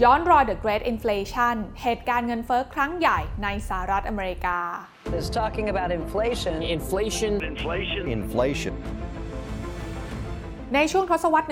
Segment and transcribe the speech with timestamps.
[0.00, 4.58] ย้อนรอย The Great Inflation เหตุการณ์เงินเฟ้อครั้งใหญ่ในสหรัฐอเมริกา
[5.20, 6.56] is talking about inflation.
[6.78, 7.32] Inflation.
[7.52, 8.02] Inflation.
[8.18, 8.74] Inflation.
[10.74, 11.46] ในช่วงทศวรรษ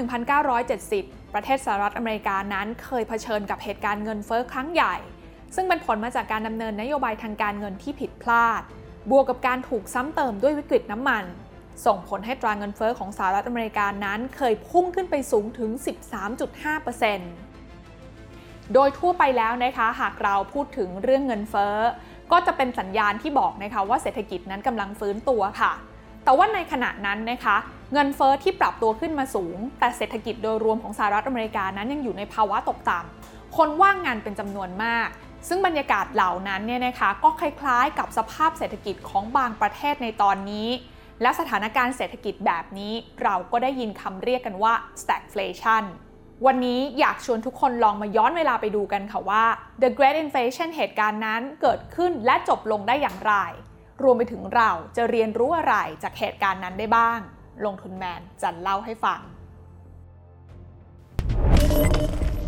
[0.64, 4.96] 1970 ประเทศสหรัฐอเมริกานั้นเคยเผชิญกับเหตุการณ์เงินเฟ้อครั้งใหญ่
[5.54, 8.62] ซึ่งเป็นผลมาจากการดำเนินนโยบายทางการเงินที่ผิดพลาด
[9.10, 11.24] บวกกับการถูกซ้ำเติมด้วยวิกฤตน้ำมัน
[11.86, 15.70] ส่งผลให้ตราเงินเฟ้อของสหรัฐอเมริกานั้นเคยพุ่งขึ้นไปสูงถึง
[16.58, 17.49] 13.5%
[18.74, 21.76] โดยทั่วไปแล้วนะคะหากเราพูดถึงเรื่องเงินเฟ้อ
[22.32, 25.72] ก็จะเป็นสัญญาณที่บอกนะคะว่าเศรษฐกิจนั้นกำลังฟื้นตัวค่ะ
[26.24, 27.56] แต่ว่าในขณะนั้นนะคะ
[27.92, 35.08] เงินเฟ้อที่ปรับตัวขึ้นมาสูง แต่เศรษฐกิจโดยรวมของสหรัฐอเมริกานั้นยังอยู่ในภาวะตกต่ำคนว่างงานเป็นจำนวนมาก
[35.48, 40.68] ซึ่งบรรยากาศเหล่านั้นเนี่ยนะคะก็คล้ายๆ กับสภาพเศรษฐกิจของบางประเทศในตอนนี้
[41.22, 45.84] และสถานการณ์เศรษฐกิจแบบนี้เราก็ได้ยินคำเรียกกันว่า stagflation
[46.46, 49.44] วันนี้อยากชวนทุกคนลองมาย้อนเวลาไปดูกันค่ะว่า
[49.82, 53.34] the Great Inflation เหตุการณ์นั้นเกิดขึ้นและจบลงได้อย่างไร
[54.02, 57.18] รวมไปถึงเราจะเรียนรู้อะไรจากเหตุการณ์นั้นได้บ้าง
[57.64, 59.20] ลงทุนแมนจะเล่าให้ฟัง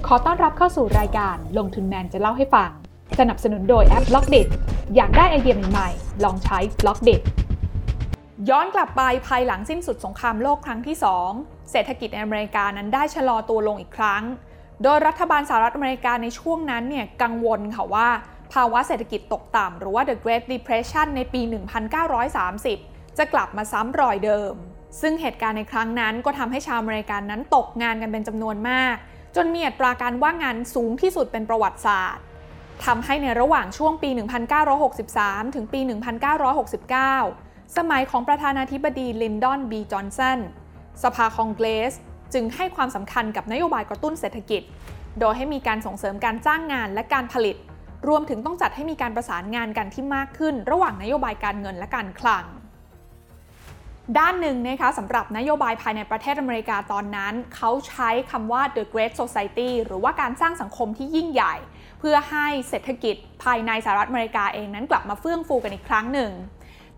[0.07, 2.71] ขอต้อนรับเข้าสู่รายการลงทุนแมนจะเล่าให้ฟัง
[3.19, 4.43] สนับสนุนโดยแอป b ล็อกเด็
[4.97, 7.17] อยากได้ไอเดียใหม่ๆ ลองใช้ b ล็อกเด็
[8.51, 14.23] ย้อนกลับไปภายหลังสิ้นสุดสงครามโลกครั้งที่ 2 เศรษฐกิจในอเมริกานั้นได้ชะลอตัวลงอีกครั้ง
[14.83, 18.09] โดยรัฐบาลสหรัฐอเมริกาในช่วงนั้นเนี่ยกังวลค่ะว่า
[18.53, 21.41] ภาวะเศรษฐกิจตกต่ำหรือว่า the Great Depression ในปี
[22.71, 24.55] 1930 จะกลับมาซ้ำรอยเดิม
[25.01, 28.95] ซึ่งเหตุการณ์ในครั้งนั้นก็ทำให้ชาวอเมริกันนั้นตกงานกันเป็นจำนวนมาก
[29.37, 32.23] จนมีอัตราการว่างงานสูงที่สุดเป็นประวัติศาสตร์
[32.85, 34.11] ทำให้ในระหว่างช่วงปี
[34.83, 35.81] 1963 ถึงปี
[36.59, 40.39] 1969 สมัยของประธานาธิบดีลินดอนบีจอนสัน
[41.03, 41.93] สภาคองเกรส
[42.35, 44.63] จึงให้ความสำคัญกับนโยบายกระตุ้นเศรษฐกิจ
[45.21, 47.57] โดยให้มีการส่งเสริมการจ้างงานและการผลิต
[48.09, 52.45] รวมถึงต้องจัดให้มีการประสานงานกันที่มากขึ้น ระหว่างนโยบายการเงินและการคลัง
[54.19, 61.55] ด้านหนึ่งนะคะสำหรับนโยบายภายในประเทศอเมริกาตอนนั้น เขาใช้คำว่า the Great Society หรือว่าการสร้างสังคมที่ยิ่งใหญ่
[62.01, 66.31] เพื่อให้เศรษฐกิจภายในสหรัฐอเมริกาเองนั้นกลับมาเฟื่องฟูกันอีกครั้งหนึ่ง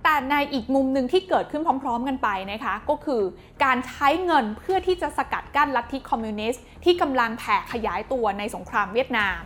[0.05, 3.23] แต่ในอีกมุมหนึ่งที่เกิดขึ้นพร้อม ๆ กันไปนะคะ ก็คือ
[3.65, 9.43] การใช้เงินเพื่อที่จะสกัดกั้นลัทธิคอมมิวนิสต์ที่กำลังแผ่ขยายตัวในสงครามเวียดนาม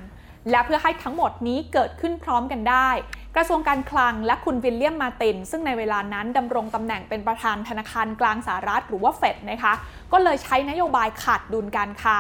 [0.51, 2.91] และเพื่อให้ทั้งหมดนี้เกิดขึ้นพร้อมกันได้
[3.37, 9.73] กระทรวงการคลังและคุณวิลเลียมมาติน ซึ่งในเวลานั้นดำรงตำแหน่งเป็นประธานธนาคารกลางสหรัฐหรือว่าเฟดนะคะ
[10.13, 12.19] ก็เลยใช้นโยบายขาดดุลการค้า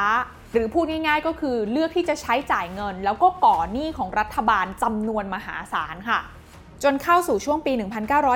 [0.52, 6.20] หรือพูดง่ายๆ ก็คือเลือกที่จะใช้จ่ายเงิน แล้วก็ก่อหนี้ของรัฐบาลจำนวนมหาศาลค่ะ
[6.82, 7.72] จนเข้าสู่ช่วงปี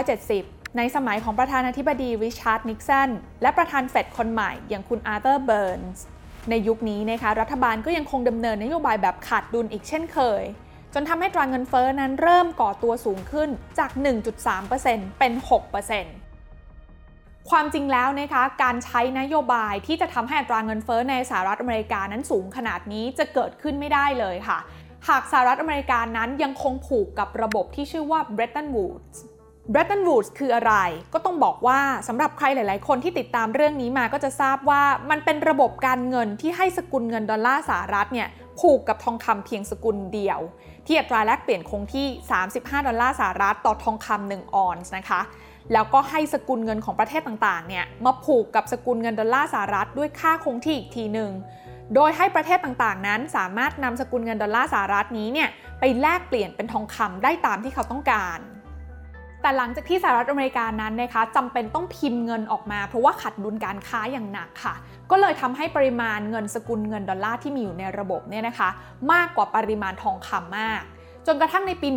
[0.07, 3.11] 1970 ในสมัยของประธานาธิบดีริชาร์ดนิกสัน
[3.43, 6.05] และประธานเฟดคนใหม่อย่างคุณอาร์เธอร์เบิร์นส์
[6.51, 10.43] ในยุคนี้นะคะรัฐบาลก็ยังคงดำเนินนโยบายแบบขาดดุลอีกเช่นเคย
[10.95, 13.49] จนทำให้อัตราเงินเฟ้อนั้นเริ่มก่อตัวสูงขึ้น
[13.79, 13.91] จาก
[14.55, 15.33] 1.3%เป็น
[16.21, 24.59] 6%ความจริงแล้วนะคะการใช้นโยบายที่จะทำให้อัตราเงินเฟ้อในสหรัฐอเมริกานั้นสูงขนาดนี้จะเกิดขึ้นไม่ได้เลยค่ะ
[25.09, 29.17] หากสหรัฐอเมริกานั้นยังคงผูกกับระบบที่ชื่อว่า Bretton Woods
[29.73, 30.75] Bretton Woods คืออะไร
[31.13, 38.29] ก็ต้องบอกว่าสำหรับใครหลาย ๆ คนที่ติดตามเรื่องนี้มาก็จะทราบว่ามันเป็นระบบการเงินที่ให้สกุลเงินดอลลาร์สหรัฐเนี่ย
[38.61, 40.41] ผูกกับทองคำเพียงสกุลเดียว
[40.87, 42.07] ที่อัตราแลกเปลี่ยนคงที่
[42.47, 45.21] 35 ดอลลาร์สหรัฐต่อทองคำ1ออนซ์นะคะ
[45.73, 51.31] แล้วก็ให้สกุลเงินของประเทศต่าง ๆ เนี่ยมาผูกกับสกุลเงินดอลลาร์สหรัฐด้วยค่าคงที่อีกทีหนึ่ง
[51.95, 55.49] โดยให้ประเทศต่างๆ นั้นสามารถนำสกุลเงินดอลลาร์สหรัฐนี้เนี่ย
[55.81, 58.41] ไปแลกเปลี่ยนเป็นทองคำได้ตามที่เขาต้องการ
[59.43, 64.75] แต่หลังจากที่สหรัฐอเมริกานั้นนะคะจำเป็นต้องพิมพ์เงินออกมา เพราะว่าขัดดุลการค้าอย่างหนักค่ะ
[65.11, 68.69] ก็เลยทำให้ปริมาณเงินสกุลเงินดอลลาร์ที่มีอยู่ในระบบเนี่ยนะคะ
[69.13, 70.83] มากกว่าปริมาณทองคำมาก
[71.27, 71.89] จนกระทั่งในปี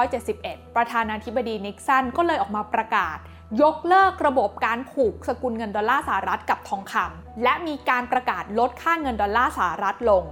[0.00, 3.18] 1971 ประธานาธิบดีนิกสันก็เลยออกมาประกาศ
[3.62, 10.24] ยกเลิกระบบการผูกสกุลเงินดอลลาร์สหรัฐกับทองคำและมีการประกาศลดค่าเงินดอลลาร์สหรัฐลง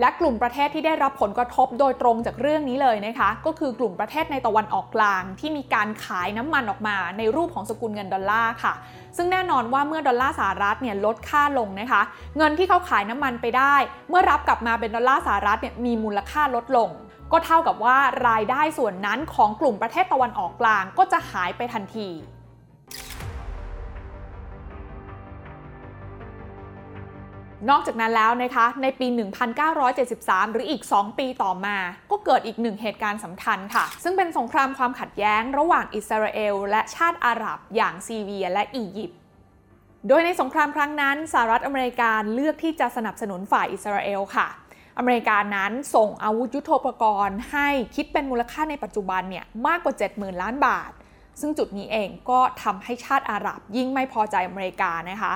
[0.00, 8.74] และกลุ่มประเทศที่ได้รับผลกระทบโดยตรงจากเรื่องนี้เลยนะคะ ก็คือกลุ่มประเทศในตะวันออกกลาง ที่มีการขายน้ำมันออกมาในรูปของสกุลเงินดอลลาร์ค่ะ
[9.16, 12.02] ซึ่งแน่นอนว่าเมื่อดอลลาร์สหรัฐเนี่ยลดค่าลงนะคะ
[12.36, 13.74] เงินที่เขาขายน้ำมันไปได้
[14.08, 16.90] เมื่อรับกลับมาเป็นดอลลาร์สหรัฐเนี่ยมีมูลค่าลดลง
[17.32, 17.98] ก็เท่ากับว่า
[18.28, 22.10] รายได้ส่วนนั้นของกลุ่มประเทศตะวันออกกลางก็จะหายไปทันที
[27.70, 29.06] นอกจากนั้นแล้วนะคะในปี
[29.80, 31.76] 1973 หรืออีก 2 ปีต่อมา
[32.10, 39.18] ก็เกิดอีกหนึ่งเหตุการณ์สำคัญค่ะ ซึ่งเป็นสงครามความขัดแย้งระหว่างอิสราเอล และชาติอาหรับอย่างซีเรียและอียิปต์
[40.08, 44.48] โดยในสงครามครั้งนั้นสหรัฐอเมริกาเลือกที่จะสนับสนุนฝ่ายอิสราเอลค่ะ
[44.98, 50.90] อเมริกานั้นส่งอาวุธยุโทโธปกรณ์ให้คิดเป็นมูลค่าในปัจจุบันเนี่ยมากกว่า 70,000 ล้านบาท
[51.40, 55.34] ซึ่งจุดนี้เองก็ทำให้ชาติอาหรับยิ่งไม่พอใจอเมริกานะคะ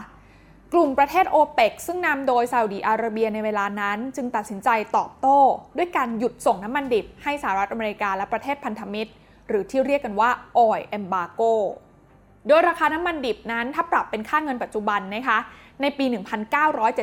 [0.74, 5.38] กลุ่มประเทศโอเปกซึ่งนำโดยซาอุดีอาระเบียในเวลานั้น จึงตัดสินใจตอบโต้
[5.76, 9.10] ด้วยการหยุดส่งน้ำมันดิบให้สหรัฐอเมริกาและประเทศพันธมิตร
[9.48, 10.30] หรือที่เรียกกันว่า
[10.66, 11.52] oil embargo
[12.46, 15.38] โดยราคาน้ำมันดิบนั้นถ้าปรับเป็นค่าเงินปัจจุบันนะคะ
[15.80, 16.04] ในปี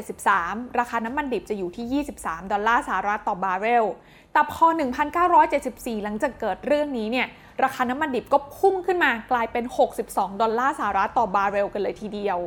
[0.05, 3.85] 1973 ราคาน้ำมันดิบจะอยู่ที่ 23 ดอลลาร์สหรัฐต่อบาร์เรล
[4.33, 4.65] แต่พอ
[5.31, 7.27] 1974 หลังจากเกิดเรื่องนี้เนี่ย
[7.63, 9.65] ราคาน้ำมันดิบก็พุ่งขึ้นมากลายเป็น
[10.03, 12.39] 62 ดอลลาร์สหรัฐต่อบาร์เรลกันเลยทีเดียว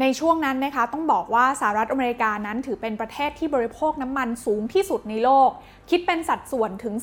[0.00, 5.50] ในช่วงนั้นนะคะต้องบอกว่าสหรัฐอเมริกานั้นถือเป็นประเทศที่บริโภคน้ำมันสูงที่สุดในโลก
[5.90, 6.94] คิดเป็นสัดส่วนถึง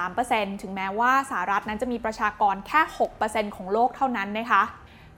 [0.00, 2.80] 33%ถึงแม้ว่าสหรัฐนั้นจะมีประชากรแค่
[3.18, 4.62] 6%ของโลกเท่านั้นนะคะ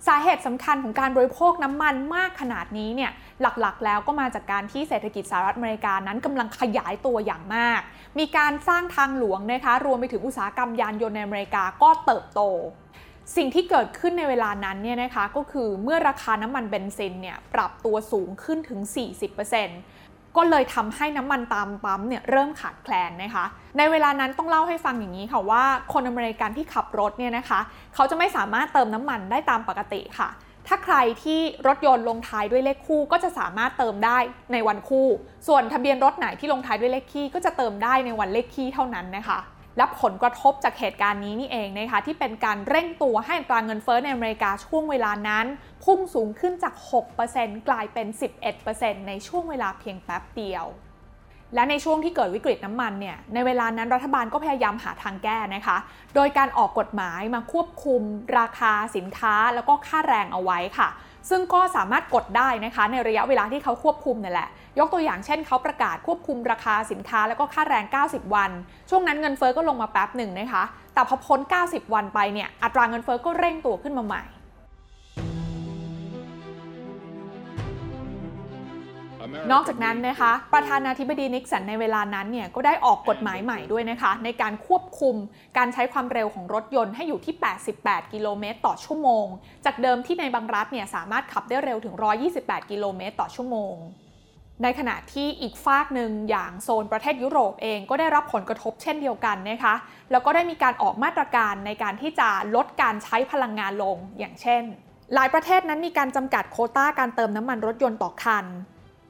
[0.06, 7.80] สาเหตุสำคัญของการบริโภคน้ำมันมากขนาดนี้เนี่ยหลักๆ แล้วก็มาจากการที่เศรษฐกิจสหรัฐอเมริกานั้นกำลังขยายตัวอย่างมาก
[8.18, 12.42] มีการสร้างทางหลวงนะคะรวมไปถึงอุตสาหกรรมยานยนต์ในอเมริกาก็เติบโต
[13.36, 18.80] สิ่งที่เกิดขึ้นในเวลานั้นเนี่ยนะคะก็คือเมื่อราคาน้ำมันเบนซินเนี่ยปรับตัวสูงขึ้นถึง
[19.58, 23.44] 40%ก็เลยทำให้น้ำมันตามปั๊มเนี่ยเริ่มขาดแคลนนะคะ
[23.78, 27.60] ในเวลานั้นต้องเล่าให้ฟังอย่างนี้ค่ะว่าคนอเมริกันที่ขับรถเนี่ยนะคะ
[27.94, 30.28] เขาจะไม่สามารถเติมน้ำมันได้ตามปกติค่ะ
[30.66, 34.18] ถ้าใครที่รถยนต์ลงท้ายด้วยเลขคู่ ก็จะสามารถเติมได้
[34.52, 35.06] ในวันคู่
[35.48, 39.38] ส่วนทะเบียนรถไหนที่ลงท้ายด้วยเลขคี่ก็จะเติมได้ในวันเลขคี่เท่านั้นนะคะ
[39.76, 45.46] และผลกระทบจากเหตุการณ์นี้นี่เองนะคะที่เป็นการเร่งตัวให้อัตราเงินเฟ้อในอเมริกาช่วงเวลานั้น
[45.84, 46.74] พุ่งสูงขึ้นจาก
[47.20, 48.06] 6%กลายเป็น
[48.58, 50.66] 11%ในช่วงเวลาเพียงแป๊บเดียว
[51.54, 55.76] และในช่วงที่เกิดวิกฤตน้ำมันเนี่ย ในเวลานั้นรัฐบาลก็พยายามหาทางแก้นะคะ
[56.14, 58.02] โดยการออกกฎหมายมาควบคุม
[58.38, 60.88] ราคาสินค้าแล้วก็ค่าแรงเอาไว้ค่ะ
[61.30, 68.50] ซึ่งก็สามารถกดได้นะคะ ในระยะเวลาที่เขาควบคุมนี่แหละ ยกตัวอย่างเช่นเขาประกาศควบคุมราคาสินค้าแล้วก็ค่าแรง 90 วัน
[68.90, 70.64] ช่วงนั้นเงินเฟ้อก็ลงมาแป๊บหนึ่งนะคะ
[70.94, 74.24] แต่พอพ้น 90 วันไปเนี่ยอัตราเงินเฟ้อก็เร่งตัวขึ้นมาใหม่
[79.52, 85.14] นอกจากนั้นนะคะ ประธานาธิบดีนิกสันในเวลานั้นเนี่ยก็ได้ออกกฎหมายใหม่ด้วยนะคะ ในการควบคุม
[85.56, 87.34] การใช้ความเร็วของรถยนต์ให้อยู่ที่
[87.74, 89.26] 88 กิโลเมตรต่อชั่วโมง
[89.64, 91.94] จากเดิมที่ในบางรัฐเนี่ยสามารถขับได้เร็วถึง
[92.32, 93.74] 128 กิโลเมตรต่อชั่วโมง
[94.62, 99.74] ในขณะที่อีกฝากหนึ่งอย่างโซนประเทศยุโรปเองก็ได้รับผลกระทบเช่นเดียวกันนะคะ
[100.10, 104.62] แล้วก็ได้มีการออกมาตรการในการที่จะลดการใช้พลังงานลงอย่างเช่น
[105.14, 108.46] หลายประเทศนั้นมีการจำกัดโควต้าการเติมน้ำมันรถยนต์ต่อคัน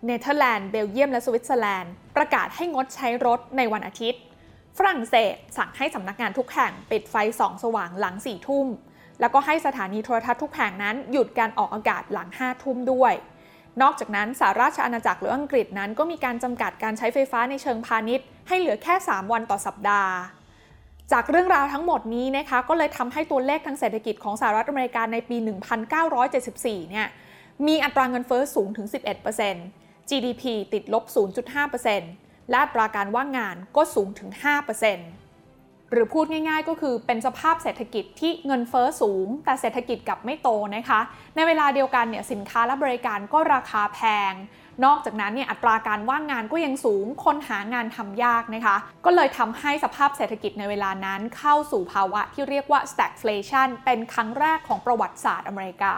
[0.06, 4.20] เนเธอร์แลนด์ เบลเยียม และสวิตเซอร์แลนด์ ประกาศให้งดใช้รถในวันอาทิตย์
[4.78, 8.66] ฝรั่งเศสสั่งให้สำนักงานทุกแห่งปิดไฟส่องสว่างหลัง4ทุ่ม
[9.20, 13.12] แล้วก็ให้สถานีโทรทัศน์ทุกแห่งนั้นหยุดการออกอากาศหลัง5ทุ่มด้วย
[13.82, 20.12] นอกจากนั้นสหราชอาณาจักรหรืออังกฤษนั้นก็มีการจำกัดการใช้ไฟฟ้าในเชิงพาณิชย์ ให้เหลือแค่ 3 วันต่อสัปดาห์
[21.12, 25.36] จากเรื่องราวทั้งหมดนี้นะคะก็เลยทำให้ตัวเลขทางเศรษฐกิจของสหรัฐอเมริกาในปี
[26.12, 27.06] 1974 เนี่ย
[27.66, 28.86] มีอัตราเงินเฟ้อสูงถึง
[29.48, 30.42] 11% GDP
[30.72, 31.04] ติดลบ
[31.76, 34.30] 0.5%และอัตราการว่างงานก็สูงถึง
[34.80, 35.29] 5%
[35.90, 41.00] หรือพูดง่ายๆ ก็คือเป็นสภาพเศรษฐกิจที่เงินเฟ้อสูง แต่เศรษฐกิจกลับไม่โตนะคะ
[41.36, 44.00] ในเวลาเดียวกันเนี่ยสินค้าและบริการก็ราคาแพ
[44.30, 44.32] ง
[44.84, 55.94] นอกจากนั้นเนี่ยอัตราการว่างงานก็ยังสูง คนหางานทำยากนะคะ ก็เลยทำให้สภาพเศรษฐกิจในเวลานั้นเข้าสู่ภาวะที่เรียกว่า stagflation เป็นครั้งแรกของประวัติศาสตร์อเมริกา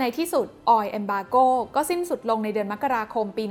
[0.00, 3.44] ในที่สุด Oil Embargo ก็สิ้นสุดลงในเดือนมกราคมปี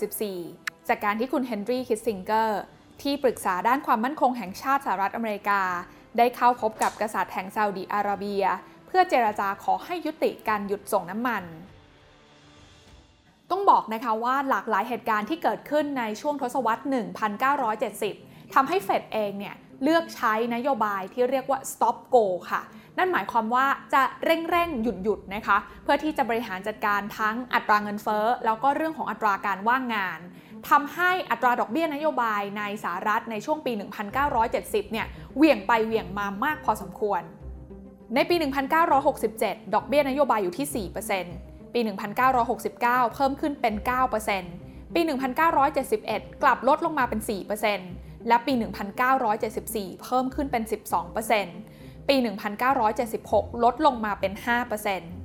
[0.00, 2.62] 1974 จากการที่คุณเฮนรี่คิสซิงเกอร์
[3.02, 5.62] ที่ปรึกษาด้านความมั่นคงแห่งชาติสหรัฐอเมริกา
[6.18, 8.44] ได้เข้าพบกับกษัตริย์แห่งซาอุดีอาระเบีย
[8.86, 11.44] เพื่อเจรจาขอให้ยุติการหยุดส่งน้ำมัน
[13.50, 16.82] ต้องบอกนะคะว่าหลากหลายเหตุการณ์ที่เกิดขึ้นในช่วงทศวรรษ
[17.68, 22.62] 1970ทำให้เฟดเองเนี่ยเลือกใช้นโยบายที่เรียกว่า stop go ค่ะ
[22.98, 30.20] นั่นหมายความว่าจะเร่งเร่งหยุดหยุดนะคะ เพื่อที่จะบริหารจัดการทั้งอัตราเงินเฟ้อ แล้วก็เรื่องของอัตราการว่างงาน
[30.70, 33.72] ทำให้อัตราดอกเบี้ยนโยบายในสหรัฐในช่วงปี
[34.32, 37.22] 1970 เนี่ยเหวี่ยงไปเหวี่ยงมามากพอสมควร
[38.14, 38.36] ในปี
[39.04, 40.86] 1967 ดอกเบี้ยนโยบายอยู่ที่
[41.30, 41.80] 4%ปี
[42.48, 43.74] 1969 เพิ่มขึ้นเป็น
[44.34, 45.00] 9%ปี
[45.72, 47.20] 1971 กลับลดลงมาเป็น
[47.74, 48.52] 4%และปี
[49.28, 50.62] 1974 เพิ่มขึ้นเป็น
[51.36, 52.16] 12%ปี
[52.90, 55.21] 1976 ลดลงมาเป็น 5%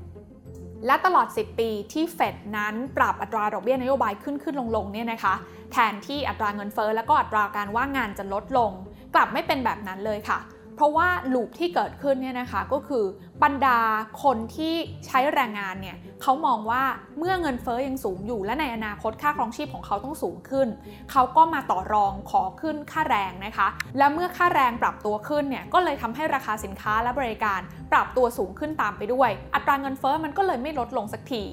[0.85, 5.33] และตลอด 10 ปีที่เฟดนั้นปรับอัตราดอกเบี้ยนโยบายขึ้นขึ้นลงลงเนี่ยนะคะ
[5.71, 8.71] แทนที่อัตราเงินเฟ้อและก็อัตราการว่างงานจะลดลง
[9.15, 10.39] กลับไม่เป็นแบบนั้นเลยค่ะ
[10.77, 13.05] เพราะว่าลูปที่เกิดขึ้นเนี่ยนะคะก็คือ
[13.43, 13.79] บรรดา
[14.23, 14.73] คนที่
[15.05, 16.83] ใช้แรงงานเนี่ยเขามองว่า
[17.17, 20.67] เมื่อเงินเฟ้อยังสูงอยู่ และในอนาคตค่าครองชีพของเขาต้องสูงขึ้น
[21.11, 23.67] เขาก็มาต่อรองขอขึ้นค่าแรงนะคะ
[23.97, 27.59] และเมื่อค่าแรงปรับตัวขึ้นเนี่ยก็เลยทำให้ราคาสินค้าและบริการ
[27.91, 31.43] ปรับตัวสูงขึ้นตามไปด้วย อัตราเงินเฟ้อมันก็เลยไม่ลดลงสักที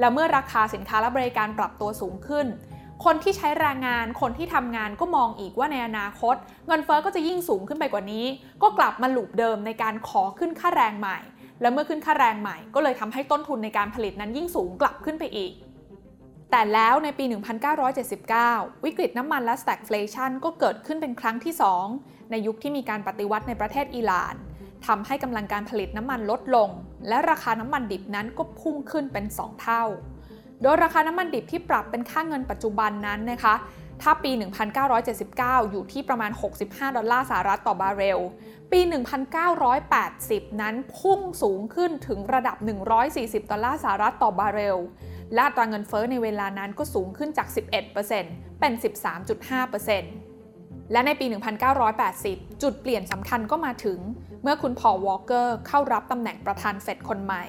[0.00, 2.46] และเมื่อราคาสินค้าและบริการปรับตัวสูงขึ้น
[3.04, 8.24] คนที่ใช้แรงงานคนที่ทำงานก็มองอีกว่าในอนาคต เงินเฟ้อก็จะยิ่งสูงขึ้นไปกว่านี้
[8.62, 11.18] ก็กลับมาหลูปเดิมในการขอขึ้นค่าแรงใหม่
[11.60, 15.52] และเมื่อขึ้นค่าแรงใหม่ ก็เลยทำให้ต้นทุนในการผลิตนั้นยิ่งสูงกลับขึ้นไปอีก
[16.50, 17.24] แต่แล้วในปี
[18.04, 21.54] 1979 วิกฤตน้ำมันและ stagflation ก็เกิดขึ้นเป็นครั้งที่
[21.92, 24.34] 2 ในยุคที่มีการปฏิวัติในประเทศอิหร่าน
[24.86, 26.68] ทำให้กำลังการผลิตน้ำมันลดลง
[27.08, 29.84] และราคาน้ำมันดิบนั้นก็พุ่งขึ้นเป็น 2 เท่า
[30.62, 33.54] โดยราคาน้ำมันดิบที่ปรับเป็นค่าเงินปัจจุบันนั้นนะคะ
[34.02, 34.30] ถ้าปี
[34.96, 36.30] 1979 อยู่ที่ประมาณ
[36.64, 38.20] 65 ดอลลาร์สหรัฐต่อบาร์เรล
[38.72, 38.80] ปี
[39.70, 42.56] 1980 นั้นพุ่งสูงขึ้นถึงระดับ
[43.04, 44.78] 140 ดอลลาร์สหรัฐต่อบาร์เรล
[45.34, 47.48] และอัตราเงินเฟ้อในเวลานั้นก็สูงขึ้นจาก
[48.04, 48.72] 11%เป็น
[49.62, 51.26] 13.5%และในปี
[51.94, 53.98] 1980 จุดเปลี่ยนสำคัญก็มาถึง
[54.42, 57.44] เมื่อคุณพอวอลเกอร์เข้ารับตำแหน่งประธานเฟดคนใหม่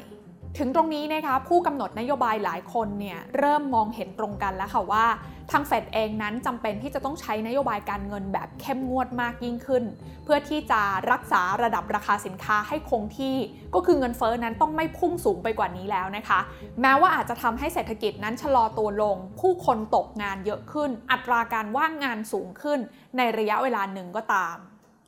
[0.57, 5.05] ถึงตรงนี้นะคะผู้กำหนดนโยบายหลายคนเนี่ยเริ่มมองเห็นตรงกันแล้วค่ะว่า
[5.51, 9.83] ทางเฟดเองนั้นจำเป็นที่จะต้องใช้นโยบายการเงินแบบเข้มงวดมากยิ่งขึ้น
[10.23, 10.81] เพื่อที่จะ
[11.11, 13.37] รักษาระดับราคาสินค้าให้คงที่
[13.75, 16.39] ก็คือเงินเฟ้อนั้นต้องไม่พุ่งสูงไปกว่านี้แล้วนะคะ
[16.81, 22.79] แม้ว่าอาจจะทำให้เศรษฐกิจนั้นชะลอตัวลง ผู้คนตกงานเยอะขึ้น อัตราการว่างงานสูงขึ้น
[23.17, 24.57] ในระยะเวลาหนึ่งก็ตาม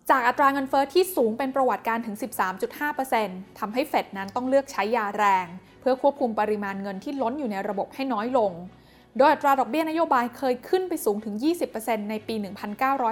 [0.10, 2.16] จากอัตราเงินเฟอ้อที่สูงเป็นประวัติการถึง
[2.88, 5.48] 13.5%ทำให้เฟดนั้นต้องเลือกใช้ยาแรง
[5.82, 8.52] เพื่อควบคุมปริมาณเงินที่ล้นอยู่ในระบบให้น้อยลง
[9.18, 11.36] โดยอัตราดอกเบี้ยนโยบายเคยขึ้นไปสูงถึง
[11.74, 12.36] 20%ในปี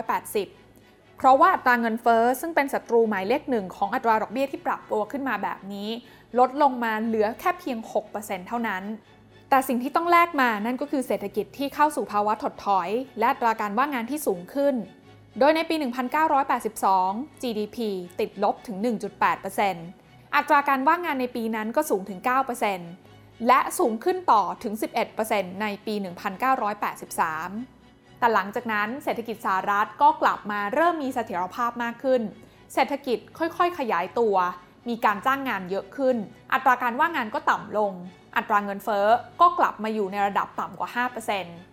[0.01, 5.89] 1980 เพราะว่าอัตราเงินเฟอ้อซึ่งเป็นศัตรูหมายเลขหนึ่งของอัตราดอกเบี้ยที่ปรับตัวขึ้นมาแบบนี้
[6.39, 7.77] ลดลงมาเหลือแค่เพียง
[8.13, 8.83] 6%เท่านั้น
[9.50, 14.75] แต่สิ่งที่ต้องแลกมานั่นก็คือเศรษฐกิจที่เข้าสู่ภาวะถดถอย และอัตราการว่างงานที่สูงขึ้น
[15.39, 15.75] โดยในปี
[16.79, 17.77] 1982 GDP
[18.19, 18.77] ติดลบถึง
[19.55, 22.19] 1.8%อัตราการว่างงานในปีนั้นก็สูงถึง
[22.83, 24.73] 9%และสูงขึ้นต่อถึง
[25.17, 25.95] 11%ในปี
[27.27, 32.21] 1983 แต่หลังจากนั้นเศรษฐกิจสหรัฐก็กลับมาเริ่มมีเสถียรภาพมากขึ้น
[32.73, 34.35] เศรษฐกิจค่อยๆ ขยายตัว
[34.89, 36.17] มีการจ้างงานเยอะขึ้น
[36.53, 37.93] อัตราการว่างงานก็ต่ำลง
[38.35, 39.07] อัตราเงินเฟ้อ
[39.41, 41.73] ก็กลับมาอยู่ในระดับต่ำกว่า 5%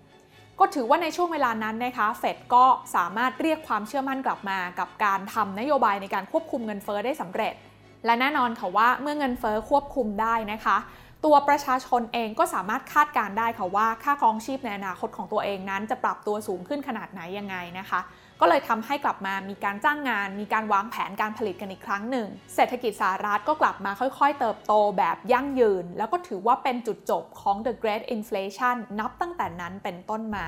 [0.61, 2.65] ก็ถือว่าในช่วงเวลานั้นนะคะเฟดก็
[2.95, 7.55] สามารถเรียกความเชื่อมั่นกลับมา กับการทำนโยบายในการควบคุมเงินเฟ้อได้สำเร็จ
[8.05, 10.77] และแน่นอนค่ะว่าเมื่อเงินเฟ้อควบคุมได้นะคะ
[11.25, 18.01] ตัวประชาชนเองก็สามารถคาดการได้ค่ะว่าค่าครองชีพในอนาคตของตัวเองนั้น จะปรับตัวสูงขึ้นขนาดไหนยังไงนะคะ
[18.43, 30.47] ก็เลยทำให้กลับมามีการจ้างงาน มีการวางแผนการผลิตกันอีกครั้งหนึ่ง เศรษฐกิจสหรัฐก็กลับมาค่อยๆ เติบโตแบบยั่งยืน แล้วก็ถือว่าเป็นจุดจบของ the great inflation นับตั้งแต่นั้นเป็นต้นมา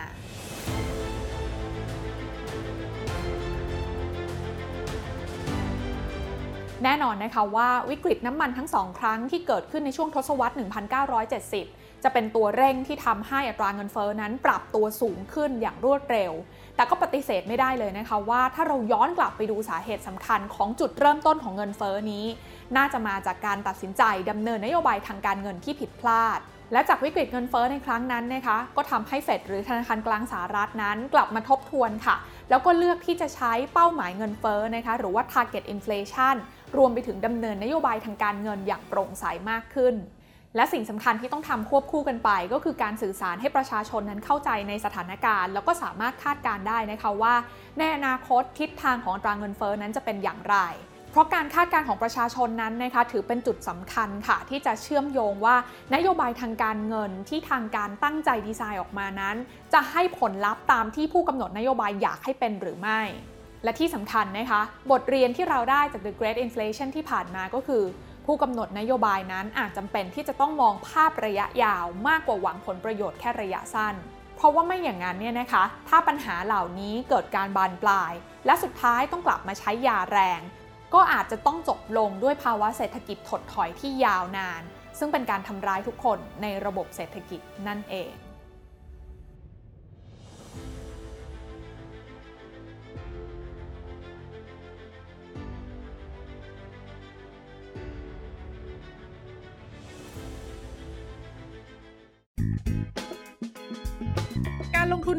[6.84, 16.32] แน่นอนนะคะว่าวิกฤตน้ำมันทั้งสองครั้งที่เกิดขึ้นในช่วงทศวรรษ 1970 จะเป็นตัวเร่งที่ทำให้อัตราเงินเฟ้อนั้นปรับตัวสูงขึ้นอย่างรวดเร็ว
[16.76, 22.26] แต่ก็ปฏิเสธไม่ได้เลยนะคะว่าถ้าเราย้อนกลับไปดูสาเหตุสำคัญของจุดเริ่มต้นของเงินเฟ้อนี้
[22.76, 26.40] น่าจะมาจากการตัดสินใจดำเนินนโยบายทางการเงินที่ผิดพลาด
[26.72, 32.16] และจากวิกฤตเงินเฟ้อในครั้งนั้นนะคะ ก็ทำให้เฟดหรือธนาคารกลางสหรัฐนั้นกลับมาทบทวนค่ะ
[32.50, 36.36] แล้วก็เลือกที่จะใช้เป้าหมายเงินเฟ้อนะคะ หรือว่า target inflation
[36.76, 39.94] รวมไปถึงดำเนินนโยบายทางการเงินอย่างโปร่งใสมากขึ้น
[40.56, 47.34] และสิ่งสำคัญที่ต้องทำควบคู่กันไป ก็คือการสื่อสารให้ประชาชนนั้นเข้าใจในสถานการณ์ แล้วก็สามารถคาดการได้นะคะว่า
[47.78, 50.56] ในอนาคตทิศทางของอัตราเงินเฟ้อนั้นจะเป็นอย่างไร
[51.10, 55.56] เพราะการคาดการณ์ของประชาชนนั้นนะคะถือเป็นจุดสำคัญค่ะ ที่จะเชื่อมโยงว่า
[55.94, 59.36] นโยบายทางการเงินที่ทางการตั้งใจดีไซน์ออกมานั้น
[59.72, 63.00] จะให้ผลลัพธ์ตามที่ผู้กำหนดนโยบายอยากให้เป็นหรือไม่
[63.64, 67.82] และที่สำคัญนะคะ บทเรียนที่เราได้จาก The Great Inflation ที่ผ่านมาก็คือ
[68.26, 73.94] ผู้กำหนดนโยบายนั้นอาจจำเป็นที่จะต้องมองภาพระยะยาวมากกว่าหวังผลประโยชน์แค่ระยะสั้น
[74.36, 78.12] เพราะว่าไม่อย่างนั้นเนี่ยนะคะ ถ้าปัญหาเหล่านี้เกิดการบานปลาย
[78.46, 80.40] และสุดท้ายต้องกลับมาใช้ยาแรง
[80.94, 84.62] ก็อาจจะต้องจบลงด้วยภาวะเศรษฐกิจถดถอยที่ยาวนาน
[84.98, 88.12] ซึ่งเป็นการทำร้ายทุกคนในระบบเศรษฐกิจนั่นเอง